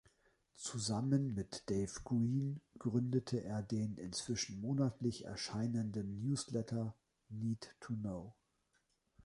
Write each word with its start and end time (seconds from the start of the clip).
Zusammen 0.55 1.35
mit 1.35 1.61
Dave 1.69 1.99
Green 2.03 2.59
gründete 2.79 3.43
er 3.43 3.61
den 3.61 3.97
inzwischen 3.97 4.59
monatlich 4.59 5.25
erscheinenden 5.25 6.23
Newsletter 6.23 6.95
"Need 7.29 7.75
To 7.81 7.93
Know". 7.93 8.33